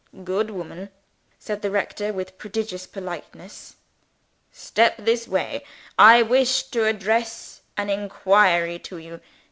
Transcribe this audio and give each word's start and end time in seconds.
"Good 0.23 0.49
woman," 0.49 0.89
said 1.37 1.61
the 1.61 1.69
rector 1.69 2.11
with 2.11 2.39
ponderous 2.39 2.87
politeness, 2.87 3.75
"step 4.51 4.95
this 4.97 5.27
way. 5.27 5.63
I 5.95 6.23
wish 6.23 6.63
to 6.71 6.87
address 6.87 7.61
an 7.77 7.91
inquiry 7.91 8.79
to 8.79 8.97
you. 8.97 9.21